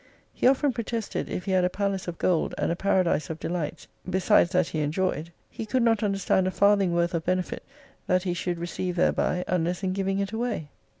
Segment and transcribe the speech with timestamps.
[0.33, 3.87] He often protested, if he had a palace of gold and a paradise of delights,
[4.09, 7.63] besides that he enjoyed, he <:ould not understand a farthing worth of benefit
[8.07, 10.69] that he should receive thereby unless in giving it away.